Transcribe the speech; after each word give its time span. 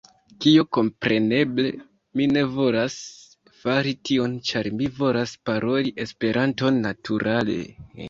Kaj 0.43 0.51
kompreneble, 0.77 1.65
mi 2.21 2.27
ne 2.33 2.43
volas 2.55 2.97
fari 3.61 3.95
tion 4.11 4.35
ĉar 4.51 4.73
mi 4.81 4.91
volas 4.99 5.37
paroli 5.47 5.97
Esperanton 6.09 6.87
naturale 6.91 7.65